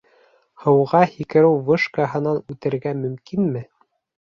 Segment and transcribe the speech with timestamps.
[0.63, 3.65] Һыуға һикереү вышкаһына үтергә мөмкинме?